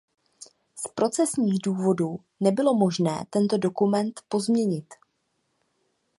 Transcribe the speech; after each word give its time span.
Z 0.75 0.87
procesních 0.87 1.59
důvodů 1.65 2.19
nebylo 2.39 2.73
možné 2.77 3.25
tento 3.29 3.57
dokument 3.57 4.19
pozměnit. 4.29 4.93